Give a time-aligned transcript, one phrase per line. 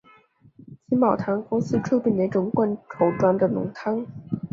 [0.89, 4.03] 金宝汤公司出品的一种罐头装的浓汤。